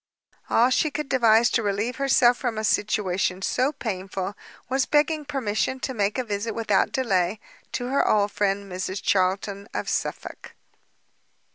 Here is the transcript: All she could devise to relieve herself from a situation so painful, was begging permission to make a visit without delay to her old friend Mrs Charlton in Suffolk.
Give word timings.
All 0.49 0.71
she 0.71 0.89
could 0.89 1.09
devise 1.09 1.51
to 1.51 1.61
relieve 1.61 1.97
herself 1.97 2.35
from 2.35 2.57
a 2.57 2.63
situation 2.63 3.43
so 3.43 3.71
painful, 3.71 4.33
was 4.67 4.87
begging 4.87 5.25
permission 5.25 5.79
to 5.81 5.93
make 5.93 6.17
a 6.17 6.23
visit 6.23 6.55
without 6.55 6.91
delay 6.91 7.39
to 7.73 7.85
her 7.89 8.07
old 8.07 8.31
friend 8.31 8.63
Mrs 8.65 8.99
Charlton 9.03 9.67
in 9.75 9.85
Suffolk. 9.85 10.55